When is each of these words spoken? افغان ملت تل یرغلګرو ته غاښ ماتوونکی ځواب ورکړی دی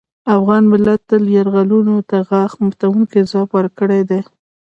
افغان 0.37 0.63
ملت 0.71 1.01
تل 1.09 1.23
یرغلګرو 1.35 1.97
ته 2.09 2.17
غاښ 2.29 2.51
ماتوونکی 2.61 3.21
ځواب 3.31 3.49
ورکړی 3.53 4.01
دی 4.09 4.19